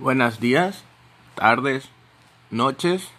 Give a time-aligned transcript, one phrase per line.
[0.00, 0.82] Buenos días,
[1.36, 1.88] tardes,
[2.50, 3.10] noches.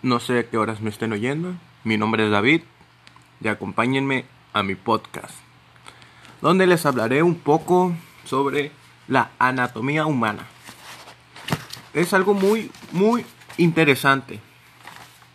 [0.00, 1.56] No sé a qué horas me estén oyendo.
[1.82, 2.62] Mi nombre es David
[3.40, 5.34] y acompáñenme a mi podcast,
[6.42, 7.92] donde les hablaré un poco
[8.24, 8.70] sobre
[9.08, 10.46] la anatomía humana.
[11.92, 13.26] Es algo muy, muy
[13.58, 14.38] interesante.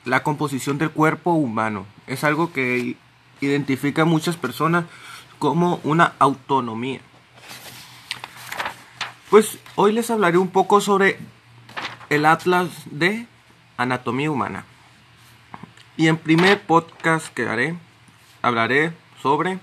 [0.06, 2.96] La composición del cuerpo humano es algo que
[3.42, 4.86] identifica a muchas personas
[5.38, 7.02] como una autonomía.
[9.30, 11.20] Pues hoy les hablaré un poco sobre
[12.10, 13.28] el Atlas de
[13.76, 14.64] Anatomía Humana.
[15.98, 17.76] Y en primer podcast que haré,
[18.42, 19.60] hablaré sobre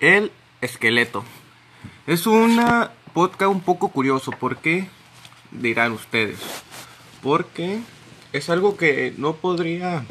[0.00, 1.22] el esqueleto.
[2.08, 4.88] Es una podcast un poco curioso, ¿por qué?
[5.52, 6.40] Dirán ustedes.
[7.22, 7.82] Porque
[8.32, 10.04] es algo que no podría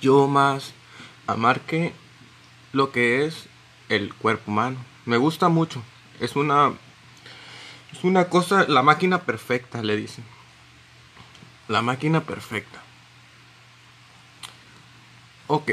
[0.00, 0.72] yo más
[1.26, 1.92] amar que
[2.72, 3.48] lo que es
[3.88, 4.78] el cuerpo humano.
[5.04, 5.82] Me gusta mucho.
[6.20, 6.74] Es una
[7.92, 10.24] es una cosa, la máquina perfecta, le dicen.
[11.68, 12.80] La máquina perfecta.
[15.46, 15.72] Ok.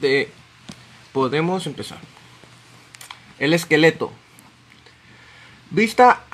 [0.00, 0.30] De,
[1.12, 1.98] podemos empezar.
[3.38, 4.12] El esqueleto.
[5.70, 6.24] Vista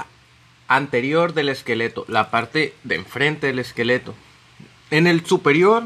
[0.69, 4.15] anterior del esqueleto, la parte de enfrente del esqueleto.
[4.91, 5.85] En el superior,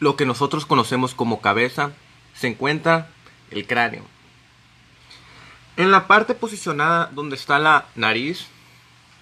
[0.00, 1.92] lo que nosotros conocemos como cabeza,
[2.34, 3.08] se encuentra
[3.50, 4.04] el cráneo.
[5.76, 8.46] En la parte posicionada donde está la nariz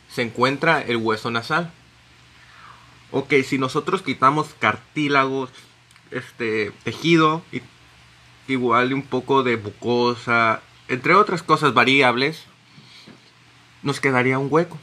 [0.08, 1.70] se encuentra el hueso nasal.
[3.12, 5.50] Ok, si nosotros quitamos cartílagos,
[6.10, 7.62] este tejido, y,
[8.48, 12.44] igual un poco de bucosa, entre otras cosas variables,
[13.82, 14.78] nos quedaría un hueco.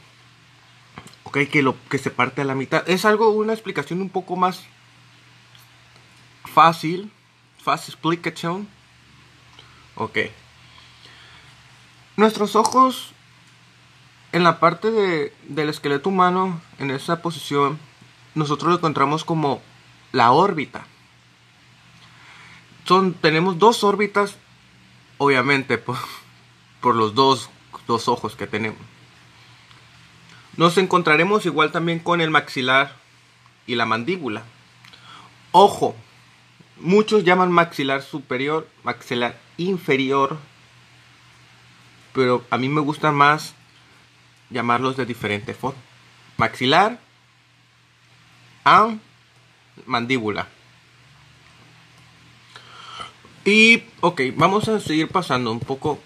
[1.24, 2.88] Ok, que lo que se parte a la mitad.
[2.88, 4.64] Es algo, una explicación un poco más
[6.46, 7.10] fácil.
[7.62, 8.66] Fácil explicación.
[9.94, 10.18] Ok.
[12.18, 13.12] Nuestros ojos
[14.32, 14.90] en la parte
[15.44, 17.78] del esqueleto humano, en esa posición,
[18.34, 19.62] nosotros lo encontramos como
[20.10, 20.84] la órbita.
[22.86, 24.34] Son, tenemos dos órbitas,
[25.18, 25.96] obviamente, por,
[26.80, 27.50] por los dos,
[27.86, 28.80] dos ojos que tenemos.
[30.56, 32.96] Nos encontraremos igual también con el maxilar
[33.64, 34.42] y la mandíbula.
[35.52, 35.94] Ojo,
[36.80, 40.36] muchos llaman maxilar superior, maxilar inferior
[42.18, 43.54] pero a mí me gusta más
[44.50, 45.78] llamarlos de diferente forma.
[46.36, 46.98] Maxilar
[48.64, 48.96] a
[49.86, 50.48] mandíbula.
[53.44, 56.00] Y, ok, vamos a seguir pasando un poco.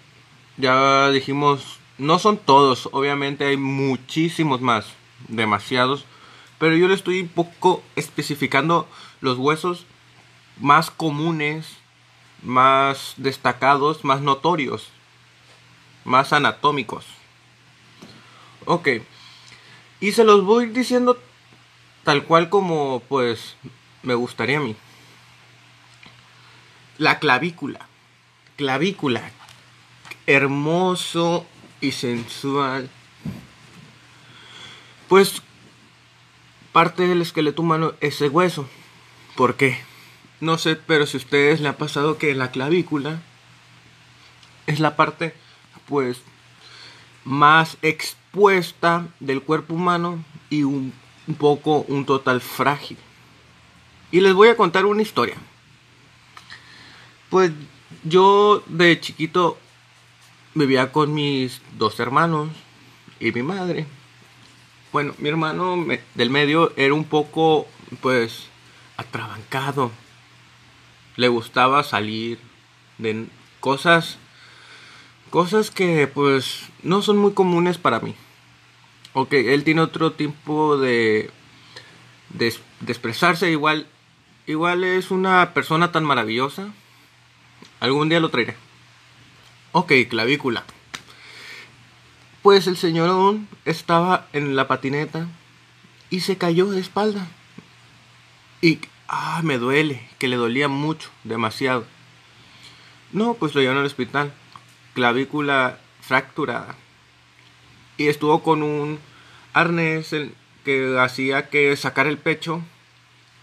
[0.57, 4.85] Ya dijimos, no son todos, obviamente hay muchísimos más,
[5.29, 6.05] demasiados.
[6.59, 8.87] Pero yo le estoy un poco especificando
[9.19, 9.87] los huesos
[10.59, 11.65] más comunes,
[12.43, 14.91] más destacados, más notorios
[16.03, 17.05] más anatómicos.
[18.65, 18.89] Ok.
[19.99, 21.19] Y se los voy diciendo
[22.03, 23.55] tal cual como pues
[24.01, 24.75] me gustaría a mí.
[26.97, 27.87] La clavícula.
[28.57, 29.31] Clavícula.
[30.27, 31.45] Hermoso
[31.81, 32.89] y sensual.
[35.07, 35.41] Pues
[36.71, 38.67] parte del esqueleto humano es el hueso.
[39.35, 39.79] ¿Por qué?
[40.39, 43.21] No sé, pero si a ustedes le ha pasado que la clavícula
[44.67, 45.33] es la parte
[45.87, 46.21] pues
[47.25, 50.93] más expuesta del cuerpo humano y un,
[51.37, 52.97] poco un total frágil.
[54.11, 55.35] Y les voy a contar una historia.
[57.29, 57.51] Pues
[58.03, 59.57] yo de chiquito
[60.53, 62.49] vivía con mis dos hermanos
[63.19, 63.87] y mi madre.
[64.91, 65.83] Bueno, mi hermano
[66.13, 67.67] del medio era un poco,
[68.01, 68.47] pues,
[68.97, 69.91] atrabancado.
[71.15, 72.39] Le gustaba salir
[72.99, 73.25] de
[73.59, 74.19] cosas
[75.33, 78.13] Cosas que pues no son muy comunes para mí.
[79.13, 81.31] Ok, él tiene otro tipo de,
[82.29, 82.53] de,
[82.87, 83.49] expresarse.
[83.49, 83.87] Igual,
[84.45, 86.67] igual es una persona tan maravillosa.
[87.79, 88.55] Algún día lo traeré.
[89.71, 90.65] Ok, clavícula.
[92.43, 95.27] Pues el señor estaba en la patineta
[96.11, 97.27] y se cayó de espalda.
[98.61, 101.85] Y, ah, me duele, que le dolía mucho, demasiado.
[103.11, 104.31] No, pues lo llevaron al hospital
[104.93, 106.75] clavícula fracturada.
[107.97, 108.99] Y estuvo con un
[109.53, 110.15] arnés
[110.65, 112.61] que hacía que sacar el pecho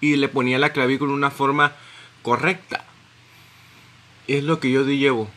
[0.00, 1.74] y le ponía la clavícula en una forma
[2.22, 2.84] correcta.
[4.26, 5.28] Es lo que yo llevo.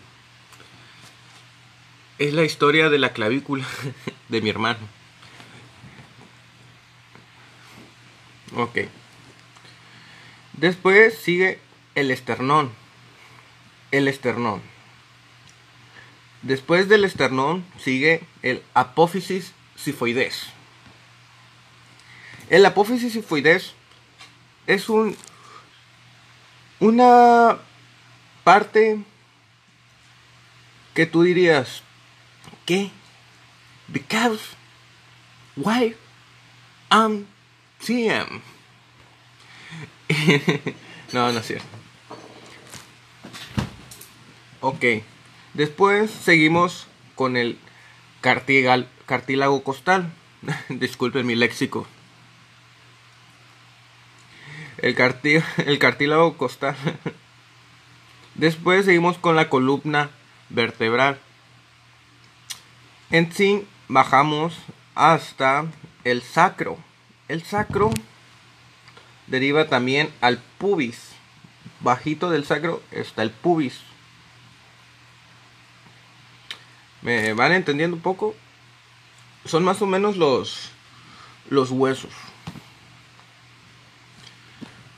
[2.20, 3.66] Es la historia de la clavícula
[4.30, 4.80] de mi hermano.
[8.56, 8.80] Ok.
[10.54, 11.60] Después sigue
[11.96, 12.72] el esternón.
[13.92, 14.73] El esternón
[16.44, 20.48] Después del esternón sigue el apófisis sifoides.
[22.50, 23.74] El apófisis sifoides
[24.68, 25.16] es un
[26.80, 27.60] una
[28.44, 29.00] parte
[30.94, 31.82] que tú dirías,
[32.66, 32.92] ¿qué?
[33.88, 34.42] Because
[35.56, 35.96] why
[36.90, 37.26] am
[37.80, 38.42] TM.
[41.14, 41.66] no, no es cierto.
[44.60, 44.86] Ok.
[45.54, 47.60] Después seguimos con el
[48.22, 50.12] cartílago costal.
[50.70, 51.86] Disculpen mi léxico.
[54.80, 54.96] El,
[55.66, 56.76] el cartílago costal.
[58.36, 60.10] Después seguimos con la columna
[60.50, 61.20] vertebral.
[63.12, 64.58] En sí bajamos
[64.96, 65.66] hasta
[66.04, 66.80] el sacro.
[67.28, 67.92] El sacro
[69.28, 71.12] deriva también al pubis.
[71.80, 73.82] Bajito del sacro está el pubis.
[77.04, 78.34] ¿Me van entendiendo un poco?
[79.46, 80.72] Son más o menos los,
[81.50, 82.12] los huesos.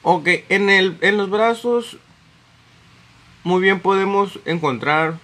[0.04, 1.98] Ok, en, el, en los brazos
[3.44, 5.18] muy bien podemos encontrar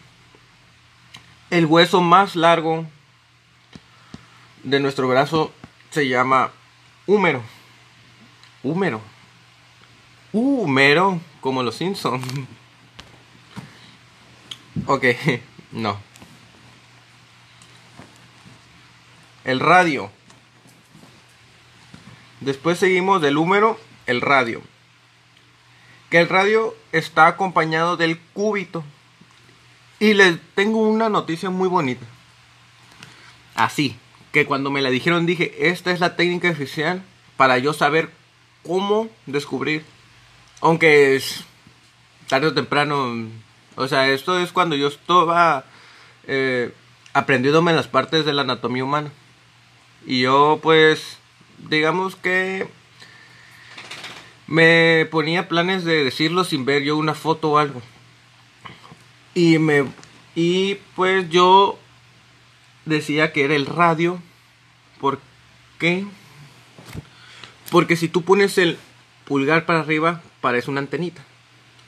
[1.52, 2.86] el hueso más largo
[4.64, 5.52] de nuestro brazo
[5.92, 6.52] se llama
[7.06, 7.44] húmero.
[8.64, 9.02] Húmero.
[10.34, 12.26] Húmero, como los Simpsons.
[14.88, 15.06] ok,
[15.72, 16.11] no.
[19.44, 20.12] El radio.
[22.40, 24.62] Después seguimos del húmero, el radio.
[26.10, 28.84] Que el radio está acompañado del cúbito.
[30.00, 32.06] Y les tengo una noticia muy bonita.
[33.56, 33.96] Así,
[34.32, 37.04] que cuando me la dijeron dije, esta es la técnica oficial
[37.38, 38.10] para yo saber
[38.66, 39.86] cómo descubrir.
[40.62, 41.44] Aunque es
[42.28, 43.28] tarde o temprano,
[43.76, 45.66] o sea, esto es cuando yo estaba
[46.28, 46.74] eh,
[47.14, 49.12] aprendiéndome las partes de la anatomía humana.
[50.06, 51.18] Y yo pues,
[51.70, 52.68] digamos que
[54.48, 57.82] me ponía planes de decirlo sin ver yo una foto o algo.
[59.34, 59.86] Y me
[60.36, 61.78] y pues yo
[62.86, 64.20] decía que era el radio.
[65.00, 65.20] ¿Por
[65.80, 66.06] qué?
[67.70, 68.78] Porque si tú pones el
[69.26, 71.24] pulgar para arriba, parece una antenita.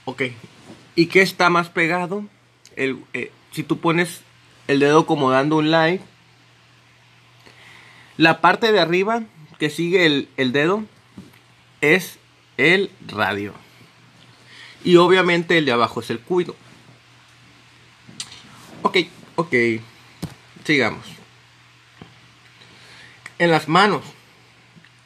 [0.06, 0.24] Ok.
[0.96, 2.26] ¿Y qué está más pegado?
[2.76, 4.22] El, eh, si tú pones
[4.68, 6.04] el dedo como dando un like,
[8.18, 9.24] la parte de arriba
[9.60, 10.84] que sigue el, dedo
[11.82, 12.20] es
[12.58, 13.54] el radio.
[14.84, 16.56] Y obviamente el de abajo es el cuido.
[18.82, 18.98] Ok,
[19.36, 19.54] ok.
[20.66, 21.06] Sigamos.
[23.40, 24.04] En las manos.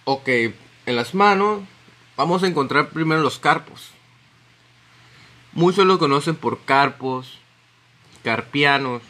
[0.03, 1.61] Ok, en las manos
[2.15, 3.91] vamos a encontrar primero los carpos.
[5.53, 7.39] Muchos lo conocen por carpos,
[8.23, 9.01] carpianos,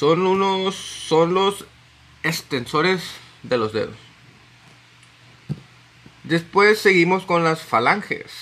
[0.00, 0.74] son unos.
[0.76, 1.66] Son los
[2.22, 3.02] extensores
[3.42, 3.96] de los dedos.
[6.24, 8.32] Después seguimos con las falanges.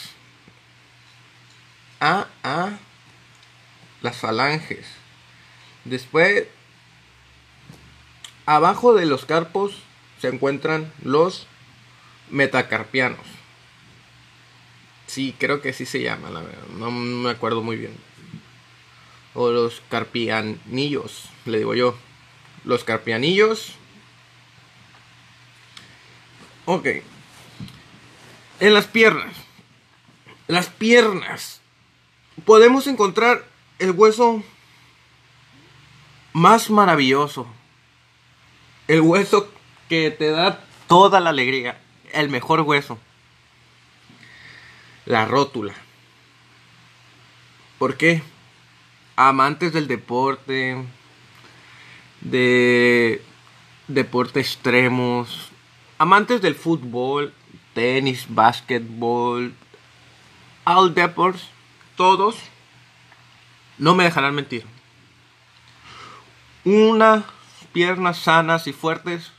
[1.98, 2.78] Ah, ah.
[4.02, 4.86] Las falanges.
[5.84, 6.46] Después.
[8.46, 9.82] Abajo de los carpos
[10.20, 11.48] se encuentran los
[12.30, 13.26] metacarpianos.
[15.08, 16.66] Sí, creo que sí se llama, la verdad.
[16.78, 18.07] No me acuerdo muy bien
[19.40, 21.96] o los carpianillos, le digo yo.
[22.64, 23.74] Los carpianillos.
[26.64, 26.88] Ok.
[28.58, 29.36] En las piernas.
[30.48, 31.60] Las piernas.
[32.44, 33.44] Podemos encontrar
[33.78, 34.42] el hueso
[36.32, 37.46] más maravilloso.
[38.88, 39.52] El hueso
[39.88, 41.80] que te da toda la alegría.
[42.12, 42.98] El mejor hueso.
[45.04, 45.74] La rótula.
[47.78, 48.20] ¿Por qué?
[49.18, 50.84] Amantes del deporte,
[52.20, 53.20] de
[53.88, 55.50] deporte extremos,
[55.98, 57.34] amantes del fútbol,
[57.74, 59.52] tenis, básquetbol,
[60.64, 61.48] all deportes,
[61.96, 62.36] todos,
[63.76, 64.64] no me dejarán mentir.
[66.64, 67.24] Unas
[67.72, 69.32] piernas sanas y fuertes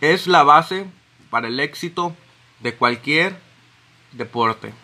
[0.00, 0.86] es la base
[1.30, 2.16] para el éxito
[2.58, 3.38] de cualquier
[4.10, 4.74] deporte.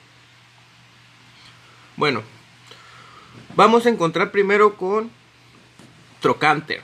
[1.97, 2.23] Bueno,
[3.57, 5.11] Vamos a encontrar primero con
[6.21, 6.83] trocánter.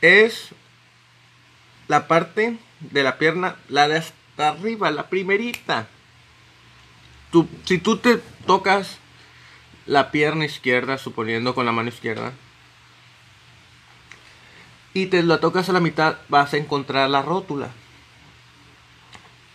[0.00, 0.50] Es
[1.88, 5.88] la parte de la pierna, la de hasta arriba, la primerita.
[7.64, 8.98] si tú te tocas
[9.86, 12.32] la pierna izquierda, suponiendo con la mano izquierda,
[14.94, 17.70] y te la tocas a la mitad, vas a encontrar la rótula.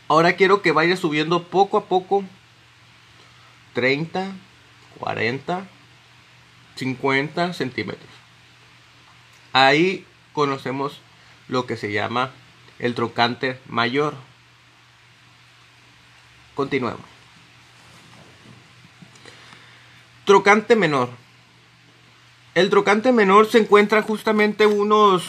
[0.07, 2.23] Ahora quiero que vayas subiendo poco a poco
[3.73, 4.33] 30,
[4.99, 5.65] 40,
[6.75, 8.09] 50 centímetros.
[9.53, 10.99] Ahí conocemos
[11.47, 12.31] lo que se llama
[12.79, 14.15] el trocante mayor.
[16.55, 17.05] Continuemos.
[20.25, 21.09] Trocante menor.
[22.55, 25.23] El trocante menor se encuentra justamente unos...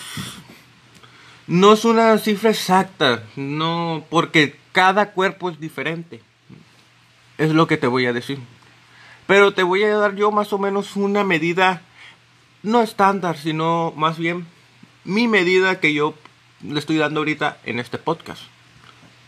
[1.48, 6.20] No es una cifra exacta, no, porque cada cuerpo es diferente.
[7.38, 8.40] Es lo que te voy a decir.
[9.26, 11.82] Pero te voy a dar yo más o menos una medida,
[12.62, 14.46] no estándar, sino más bien
[15.04, 16.14] mi medida que yo
[16.62, 18.42] le estoy dando ahorita en este podcast.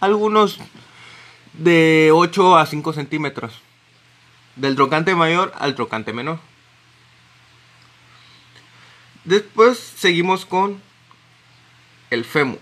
[0.01, 0.59] Algunos
[1.55, 3.61] de 8 a 5 centímetros.
[4.57, 6.41] Del trocante mayor al trocante menor.
[9.25, 10.83] Después seguimos con
[12.11, 12.61] el fémur.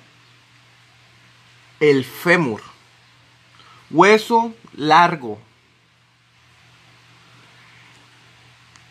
[1.81, 2.61] El fémur.
[3.90, 5.40] Hueso largo.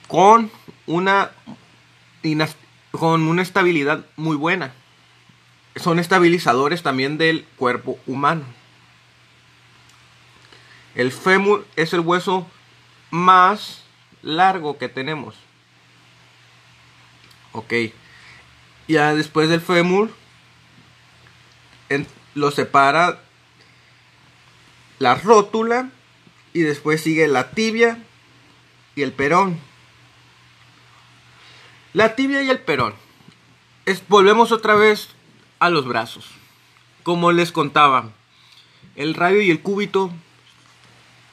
[0.07, 0.51] Con
[0.85, 1.31] una,
[2.91, 4.73] con una estabilidad muy buena.
[5.75, 8.43] Son estabilizadores también del cuerpo humano.
[10.95, 12.47] El fémur es el hueso
[13.11, 13.83] más
[14.21, 15.35] largo que tenemos.
[17.51, 17.73] Ok.
[18.87, 20.11] Ya después del fémur
[22.35, 23.21] lo separa
[24.99, 25.89] la rótula
[26.53, 27.97] y después sigue la tibia
[28.95, 29.59] y el perón.
[31.95, 32.93] La tibia y el perón.
[34.09, 35.07] volvemos otra vez
[35.59, 36.25] a los brazos.
[37.03, 38.11] Como les contaba,
[38.97, 40.11] el radio y el cúbito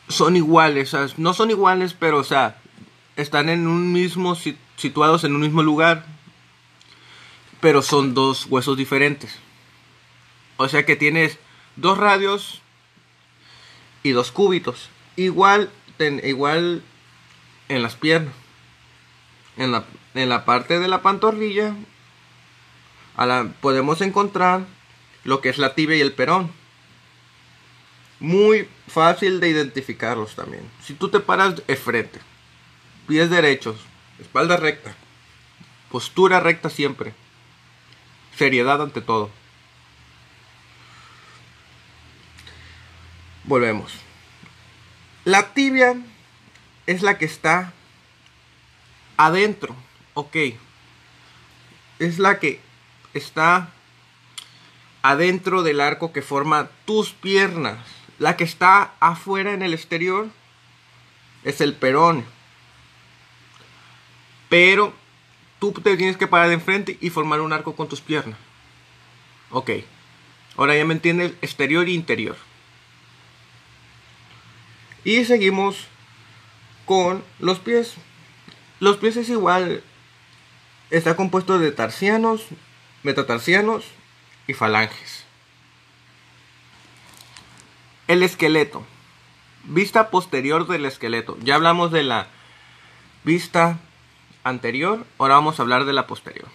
[0.09, 2.63] son iguales, no son iguales, pero o sea,
[3.17, 4.37] están en un mismo
[4.77, 6.07] situados en un mismo lugar,
[7.61, 9.41] pero son dos huesos diferentes.
[10.59, 11.41] O sea que tienes
[11.75, 12.63] dos radios
[14.05, 14.91] y dos cúbitos.
[15.17, 15.73] Igual,
[16.23, 16.85] igual
[17.69, 18.42] en las piernas.
[19.57, 21.75] En la, en la parte de la pantorrilla
[23.17, 24.65] a la, podemos encontrar
[25.25, 26.51] lo que es la tibia y el perón.
[28.21, 30.63] Muy fácil de identificarlos también.
[30.83, 32.21] Si tú te paras de frente,
[33.09, 33.77] pies derechos,
[34.21, 34.95] espalda recta,
[35.91, 37.15] postura recta siempre,
[38.37, 39.31] seriedad ante todo.
[43.45, 43.93] Volvemos.
[45.25, 45.97] La tibia
[46.87, 47.73] es la que está
[49.27, 49.77] adentro,
[50.15, 50.37] ok.
[51.99, 52.61] Es la que
[53.15, 53.71] está
[55.03, 57.79] adentro del arco que forma tus piernas.
[58.19, 60.29] La que está afuera en el exterior
[61.45, 62.25] es el perón.
[64.49, 64.93] Pero
[65.59, 68.39] tú te tienes que parar de enfrente y formar un arco con tus piernas.
[69.51, 69.71] Ok.
[70.57, 72.37] Ahora ya me entiendes exterior e interior.
[75.05, 75.87] Y seguimos
[76.85, 77.95] con los pies.
[78.83, 79.85] Los pies es igual.
[80.91, 82.47] Está compuesto de tarsianos,
[83.05, 83.85] metatarsianos
[84.49, 85.25] y falanges.
[88.09, 88.85] El esqueleto.
[89.63, 91.39] Vista posterior del esqueleto.
[91.43, 92.27] Ya hablamos de la
[93.23, 93.79] vista
[94.43, 96.49] anterior, ahora vamos a hablar de la posterior.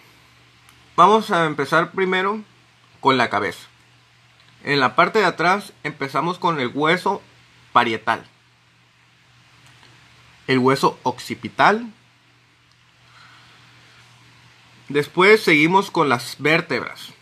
[0.96, 2.42] Vamos a empezar primero
[3.00, 3.66] con la cabeza.
[4.64, 7.22] En la parte de atrás empezamos con el hueso
[7.72, 8.26] parietal
[10.48, 11.92] el hueso occipital.
[14.88, 17.12] Después seguimos con las vértebras.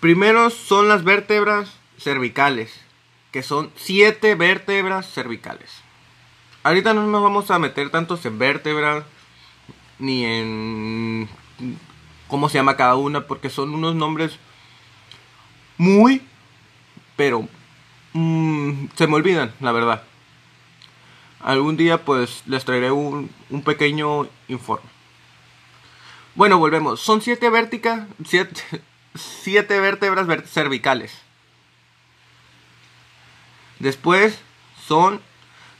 [0.00, 2.80] Primero son las vértebras cervicales,
[3.30, 5.70] que son siete vértebras cervicales.
[6.64, 9.04] Ahorita no nos vamos a meter tantos en vértebras
[9.98, 11.28] ni en
[12.28, 14.38] cómo se llama cada una, porque son unos nombres
[15.78, 16.22] muy,
[17.16, 17.48] pero
[18.12, 20.02] mm, se me olvidan, la verdad.
[21.40, 23.30] Algún día pues les traeré un,
[23.64, 24.88] pequeño informe.
[26.34, 27.00] Bueno, volvemos.
[27.00, 28.62] Son siete vérticas, siete,
[29.14, 31.12] siete vértebras cervicales.
[33.78, 34.38] Después
[34.86, 35.20] son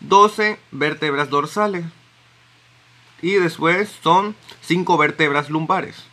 [0.01, 1.85] 12 vértebras dorsales.
[3.23, 6.05] Y después son 5 vértebras lumbares.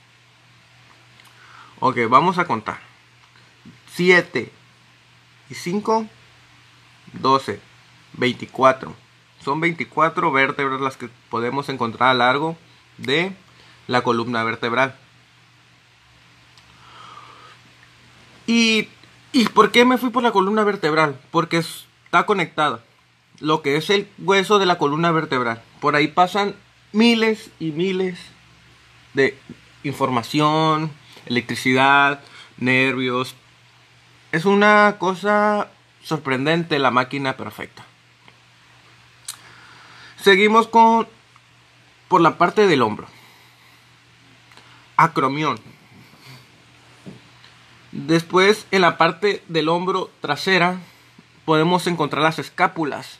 [1.80, 2.80] Ok, vamos a contar.
[3.96, 4.52] 7
[5.50, 6.06] y 5,
[7.14, 7.60] 12,
[8.14, 8.96] 24,
[9.44, 12.58] son 24 vértebras las que podemos encontrar a largo
[12.98, 13.34] de
[13.90, 14.96] la columna vertebral.
[18.46, 18.88] ¿Y,
[19.32, 21.20] ¿Y por qué me fui por la columna vertebral?
[21.32, 22.84] Porque está conectada.
[23.40, 25.64] Lo que es el hueso de la columna vertebral.
[25.80, 26.56] Por ahí pasan
[26.92, 28.20] miles y miles
[29.16, 29.36] de
[29.84, 30.92] información,
[31.26, 32.22] electricidad,
[32.58, 33.36] nervios.
[34.32, 35.72] Es una cosa
[36.04, 37.86] sorprendente la máquina perfecta.
[40.18, 41.08] Seguimos con
[42.08, 43.08] por la parte del hombro.
[45.02, 45.58] Acromión.
[47.94, 50.78] Después en la parte del hombro trasera
[51.46, 53.20] podemos encontrar las escápulas.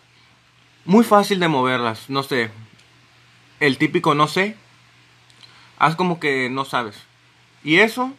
[0.84, 2.52] Muy fácil de moverlas, no sé.
[3.62, 4.58] El típico no sé.
[5.78, 6.98] Haz como que no sabes.
[7.64, 8.14] Y eso,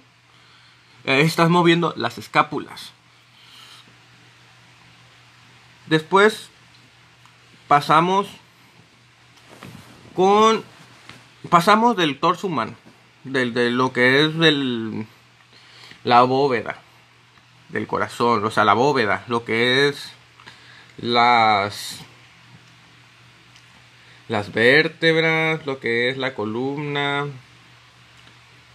[1.05, 2.93] eh, estás moviendo las escápulas.
[5.87, 6.49] Después
[7.69, 8.27] pasamos
[10.17, 10.65] con
[11.51, 12.75] pasamos del torso humano,
[13.25, 15.07] del, de lo que es del,
[16.05, 16.79] la bóveda
[17.69, 20.13] del corazón, o sea, la bóveda, lo que es
[20.99, 22.01] las
[24.29, 27.27] las vértebras, lo que es la columna,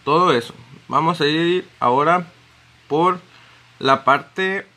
[0.04, 0.54] todo eso.
[0.90, 2.28] Vamos a ir ahora
[2.90, 3.22] por
[3.80, 4.68] la parte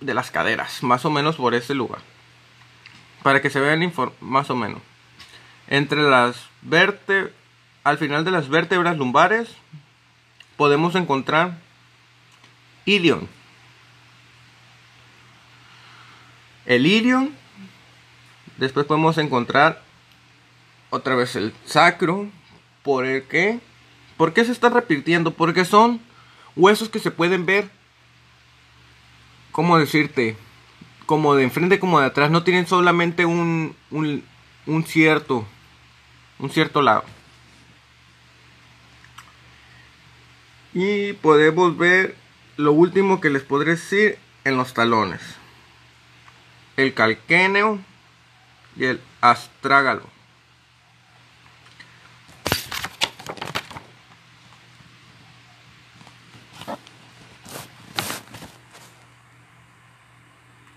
[0.00, 2.00] de las caderas, más o menos por ese lugar.
[3.22, 4.80] Para que se vean más o menos.
[5.68, 7.32] Entre las vértebras,
[7.84, 9.48] al final de las vértebras lumbares,
[10.56, 11.58] podemos encontrar
[12.84, 13.28] ilion.
[16.66, 17.34] El ilion.
[18.56, 19.82] Después podemos encontrar
[20.90, 22.28] otra vez el sacro.
[22.82, 23.60] ¿Por el qué?
[24.16, 25.32] ¿Por qué se está repitiendo?
[25.32, 26.00] Porque son
[26.56, 27.70] huesos que se pueden ver.
[29.52, 30.36] ¿Cómo decirte?
[31.06, 32.30] Como de enfrente como de atrás.
[32.30, 34.24] No tienen solamente un, un,
[34.66, 35.46] un cierto
[36.38, 37.04] un cierto lado.
[40.74, 42.16] Y podemos ver
[42.56, 45.20] lo último que les podré decir en los talones.
[46.76, 47.78] El calqueneo
[48.76, 50.02] y el astrágalo.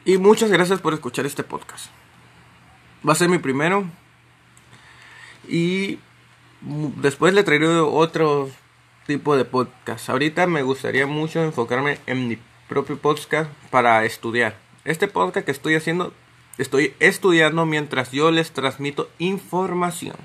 [0.06, 1.88] Y muchas gracias por escuchar este podcast.
[3.06, 3.84] Va a ser mi primero.
[5.50, 6.00] Y
[6.62, 8.50] después le traeré otro
[9.08, 10.10] tipo de podcast.
[10.10, 14.58] Ahorita me gustaría mucho enfocarme en mi propio podcast para estudiar.
[14.84, 16.14] Este podcast que estoy haciendo,
[16.58, 20.18] estoy estudiando mientras yo les transmito información.